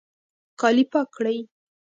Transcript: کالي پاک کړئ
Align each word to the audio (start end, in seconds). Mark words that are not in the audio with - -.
کالي 0.59 0.85
پاک 0.91 1.07
کړئ 1.17 1.37